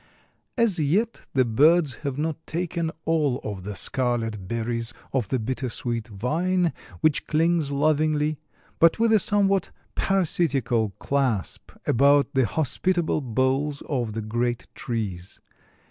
[0.57, 5.69] As yet the birds have not taken all of the scarlet berries of the bitter
[5.69, 8.39] sweet vine, which clings lovingly,
[8.79, 15.39] but with a somewhat parasitical clasp about the hospitable boles of the great trees.